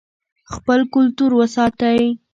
[0.53, 2.01] خپل کلتور وساتئ.